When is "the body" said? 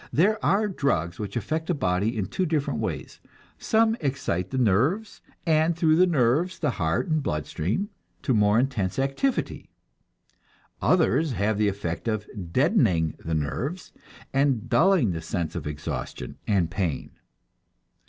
1.67-2.17